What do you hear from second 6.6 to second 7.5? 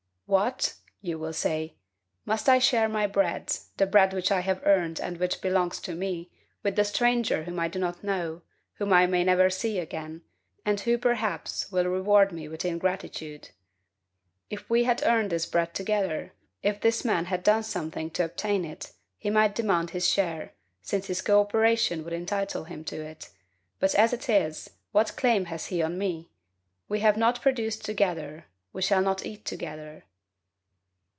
with the stranger